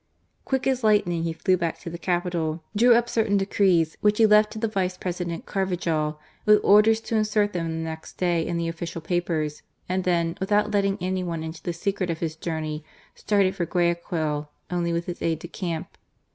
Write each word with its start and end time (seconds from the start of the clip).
Quick 0.45 0.65
as 0.65 0.83
lightning 0.83 1.25
he 1.25 1.33
flew 1.33 1.55
back 1.57 1.77
to 1.77 1.89
the 1.91 1.99
capital, 1.99 2.63
drew 2.75 2.95
up 2.95 3.07
certain 3.07 3.37
decrees 3.37 3.97
which 4.01 4.17
he 4.17 4.25
left 4.25 4.51
to 4.51 4.57
the 4.57 4.67
Vice 4.67 4.97
President 4.97 5.45
Carvajal, 5.45 6.19
with 6.43 6.59
orders 6.63 6.99
to 7.01 7.15
insert 7.15 7.53
them 7.53 7.69
the 7.69 7.75
next 7.87 8.13
day 8.13 8.43
in 8.43 8.57
the 8.57 8.67
official 8.67 8.99
papers, 8.99 9.61
and 9.87 10.03
then, 10.03 10.35
without 10.39 10.71
letting 10.71 10.97
any 11.01 11.23
one 11.23 11.43
into 11.43 11.61
the 11.61 11.71
secret 11.71 12.09
of 12.09 12.17
his 12.17 12.35
journey, 12.35 12.83
started 13.13 13.55
for 13.55 13.67
Guayaquil, 13.67 14.49
only 14.71 14.91
with 14.91 15.05
his 15.05 15.21
aide 15.21 15.37
de 15.37 15.47
camp. 15.47 15.95